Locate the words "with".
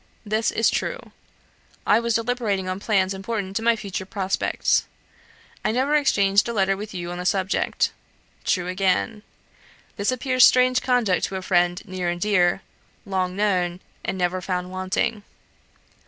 6.75-6.91